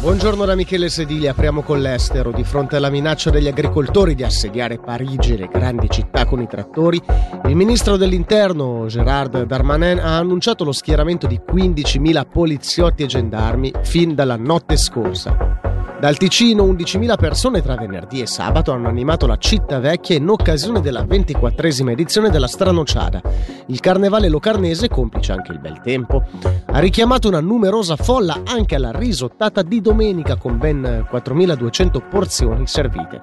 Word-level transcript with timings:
Buongiorno 0.00 0.46
da 0.46 0.54
Michele 0.54 0.88
Sedili, 0.88 1.28
apriamo 1.28 1.60
con 1.60 1.78
l'estero. 1.78 2.32
Di 2.32 2.42
fronte 2.42 2.76
alla 2.76 2.88
minaccia 2.88 3.28
degli 3.28 3.48
agricoltori 3.48 4.14
di 4.14 4.22
assediare 4.22 4.78
Parigi 4.78 5.34
e 5.34 5.36
le 5.36 5.48
grandi 5.48 5.90
città 5.90 6.24
con 6.24 6.40
i 6.40 6.46
trattori, 6.46 6.98
il 7.44 7.54
ministro 7.54 7.98
dell'interno 7.98 8.86
Gerard 8.86 9.42
Darmanin 9.42 9.98
ha 9.98 10.16
annunciato 10.16 10.64
lo 10.64 10.72
schieramento 10.72 11.26
di 11.26 11.38
15.000 11.46 12.26
poliziotti 12.26 13.02
e 13.02 13.06
gendarmi 13.06 13.72
fin 13.82 14.14
dalla 14.14 14.36
notte 14.36 14.78
scorsa. 14.78 15.59
Dal 16.00 16.16
Ticino 16.16 16.64
11.000 16.64 17.18
persone 17.18 17.60
tra 17.60 17.74
venerdì 17.74 18.22
e 18.22 18.26
sabato 18.26 18.72
hanno 18.72 18.88
animato 18.88 19.26
la 19.26 19.36
città 19.36 19.80
vecchia 19.80 20.16
in 20.16 20.30
occasione 20.30 20.80
della 20.80 21.04
ventiquattresima 21.04 21.90
edizione 21.90 22.30
della 22.30 22.46
Stranociada. 22.46 23.20
Il 23.66 23.80
carnevale 23.80 24.30
locarnese, 24.30 24.88
complice 24.88 25.32
anche 25.32 25.52
il 25.52 25.58
bel 25.58 25.82
tempo, 25.82 26.22
ha 26.64 26.78
richiamato 26.78 27.28
una 27.28 27.40
numerosa 27.40 27.96
folla 27.96 28.40
anche 28.46 28.76
alla 28.76 28.92
risottata 28.92 29.60
di 29.60 29.82
domenica 29.82 30.36
con 30.36 30.56
ben 30.56 31.06
4.200 31.12 32.08
porzioni 32.08 32.66
servite. 32.66 33.20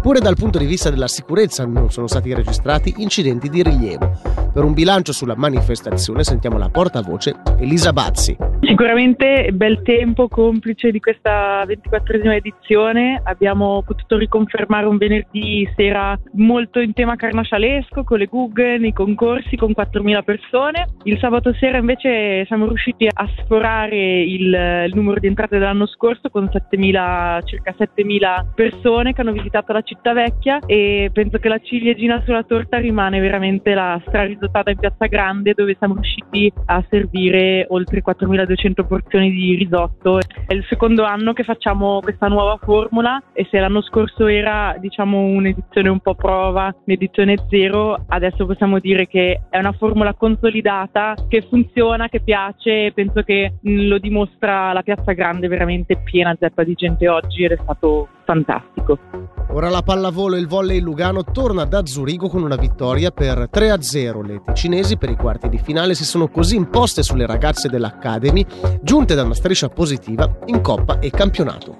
Pure 0.00 0.18
dal 0.18 0.36
punto 0.36 0.56
di 0.56 0.64
vista 0.64 0.88
della 0.88 1.08
sicurezza 1.08 1.66
non 1.66 1.90
sono 1.90 2.06
stati 2.06 2.32
registrati 2.32 2.94
incidenti 2.96 3.50
di 3.50 3.62
rilievo. 3.62 4.45
Per 4.56 4.64
un 4.64 4.72
bilancio 4.72 5.12
sulla 5.12 5.36
manifestazione 5.36 6.24
sentiamo 6.24 6.56
la 6.56 6.70
portavoce 6.70 7.34
Elisa 7.58 7.92
Bazzi. 7.92 8.34
Sicuramente 8.62 9.50
bel 9.52 9.82
tempo 9.82 10.28
complice 10.28 10.90
di 10.90 10.98
questa 10.98 11.62
24esima 11.64 12.32
edizione. 12.32 13.20
Abbiamo 13.22 13.82
potuto 13.82 14.16
riconfermare 14.16 14.86
un 14.86 14.96
venerdì 14.96 15.70
sera 15.76 16.18
molto 16.32 16.80
in 16.80 16.94
tema 16.94 17.16
carnascialesco 17.16 18.02
con 18.02 18.16
le 18.16 18.24
Guggen, 18.24 18.86
i 18.86 18.94
concorsi 18.94 19.56
con 19.56 19.74
4.000 19.76 20.24
persone. 20.24 20.86
Il 21.02 21.18
sabato 21.18 21.52
sera 21.52 21.76
invece 21.76 22.46
siamo 22.46 22.66
riusciti 22.66 23.06
a 23.12 23.28
sforare 23.36 24.22
il, 24.22 24.86
il 24.86 24.92
numero 24.94 25.20
di 25.20 25.26
entrate 25.26 25.58
dell'anno 25.58 25.86
scorso 25.86 26.30
con 26.30 26.44
7.000, 26.44 27.44
circa 27.44 27.74
7.000 27.78 28.54
persone 28.54 29.12
che 29.12 29.20
hanno 29.20 29.32
visitato 29.32 29.74
la 29.74 29.82
città 29.82 30.14
vecchia 30.14 30.60
e 30.64 31.10
penso 31.12 31.36
che 31.36 31.48
la 31.50 31.60
ciliegina 31.62 32.22
sulla 32.24 32.42
torta 32.42 32.78
rimane 32.78 33.20
veramente 33.20 33.74
la 33.74 34.00
strarisata 34.06 34.44
dotata 34.46 34.70
in 34.70 34.78
Piazza 34.78 35.06
Grande 35.06 35.52
dove 35.54 35.76
siamo 35.78 35.94
riusciti 35.94 36.52
a 36.66 36.84
servire 36.88 37.66
oltre 37.68 38.00
4200 38.00 38.84
porzioni 38.84 39.30
di 39.30 39.54
risotto. 39.54 40.18
È 40.18 40.54
il 40.54 40.64
secondo 40.68 41.04
anno 41.04 41.32
che 41.32 41.44
facciamo 41.44 42.00
questa 42.00 42.28
nuova 42.28 42.58
formula 42.62 43.22
e 43.32 43.46
se 43.50 43.58
l'anno 43.58 43.82
scorso 43.82 44.26
era 44.26 44.76
diciamo 44.78 45.18
un'edizione 45.18 45.88
un 45.88 46.00
po' 46.00 46.14
prova, 46.14 46.74
un'edizione 46.84 47.36
zero, 47.48 48.04
adesso 48.08 48.46
possiamo 48.46 48.78
dire 48.78 49.06
che 49.06 49.42
è 49.50 49.58
una 49.58 49.72
formula 49.72 50.14
consolidata 50.14 51.14
che 51.28 51.46
funziona, 51.48 52.08
che 52.08 52.20
piace 52.20 52.86
e 52.86 52.92
penso 52.92 53.22
che 53.22 53.54
lo 53.62 53.98
dimostra 53.98 54.72
la 54.72 54.82
Piazza 54.82 55.12
Grande 55.12 55.48
veramente 55.48 55.96
piena 55.96 56.36
zeppa 56.38 56.64
di 56.64 56.74
gente 56.74 57.08
oggi 57.08 57.44
ed 57.44 57.52
è 57.52 57.58
stato 57.62 58.08
fantastico. 58.24 59.35
Ora 59.56 59.70
la 59.70 59.80
pallavolo 59.80 60.36
e 60.36 60.38
il 60.38 60.48
volley 60.48 60.80
Lugano 60.80 61.24
torna 61.24 61.64
da 61.64 61.86
Zurigo 61.86 62.28
con 62.28 62.42
una 62.42 62.56
vittoria 62.56 63.10
per 63.10 63.48
3-0. 63.50 64.22
Le 64.22 64.42
ticinesi 64.44 64.98
per 64.98 65.08
i 65.08 65.16
quarti 65.16 65.48
di 65.48 65.56
finale 65.56 65.94
si 65.94 66.04
sono 66.04 66.28
così 66.28 66.56
imposte 66.56 67.02
sulle 67.02 67.24
ragazze 67.24 67.70
dell'Academy, 67.70 68.44
giunte 68.82 69.14
da 69.14 69.22
una 69.22 69.32
striscia 69.32 69.70
positiva 69.70 70.40
in 70.44 70.60
Coppa 70.60 70.98
e 70.98 71.08
campionato. 71.08 71.74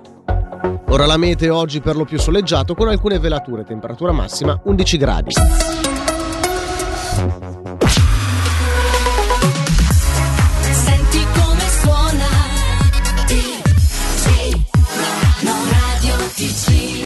Ora 0.88 1.04
la 1.04 1.18
mete 1.18 1.50
oggi 1.50 1.82
per 1.82 1.96
lo 1.96 2.06
più 2.06 2.18
soleggiato 2.18 2.74
con 2.74 2.88
alcune 2.88 3.18
velature, 3.18 3.62
temperatura 3.62 4.10
massima 4.10 4.58
11 4.64 4.96
gradi. 4.96 5.34